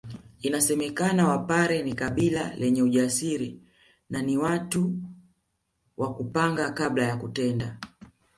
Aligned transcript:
Inasemekana 0.41 1.27
Wapare 1.27 1.83
ni 1.83 1.93
kabila 1.93 2.55
lenye 2.55 2.81
ujasiri 2.81 3.59
na 4.09 4.21
ni 4.21 4.37
watu 4.37 4.93
wa 5.97 6.13
kupanga 6.13 6.69
kabla 6.71 7.03
ya 7.05 7.17
kutenda 7.17 7.77